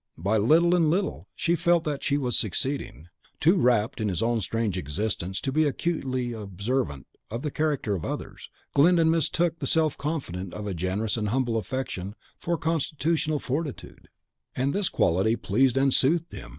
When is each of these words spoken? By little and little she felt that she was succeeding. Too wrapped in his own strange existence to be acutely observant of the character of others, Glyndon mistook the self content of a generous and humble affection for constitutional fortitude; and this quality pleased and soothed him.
By 0.17 0.37
little 0.37 0.73
and 0.75 0.89
little 0.89 1.27
she 1.35 1.53
felt 1.55 1.83
that 1.83 2.01
she 2.01 2.17
was 2.17 2.35
succeeding. 2.35 3.09
Too 3.39 3.55
wrapped 3.55 4.01
in 4.01 4.09
his 4.09 4.23
own 4.23 4.41
strange 4.41 4.75
existence 4.75 5.39
to 5.41 5.51
be 5.51 5.65
acutely 5.67 6.33
observant 6.33 7.05
of 7.29 7.43
the 7.43 7.51
character 7.51 7.93
of 7.93 8.03
others, 8.03 8.49
Glyndon 8.73 9.11
mistook 9.11 9.59
the 9.59 9.67
self 9.67 9.95
content 9.99 10.55
of 10.55 10.65
a 10.65 10.73
generous 10.73 11.17
and 11.17 11.29
humble 11.29 11.55
affection 11.55 12.15
for 12.39 12.57
constitutional 12.57 13.37
fortitude; 13.37 14.09
and 14.55 14.73
this 14.73 14.89
quality 14.89 15.35
pleased 15.35 15.77
and 15.77 15.93
soothed 15.93 16.31
him. 16.31 16.49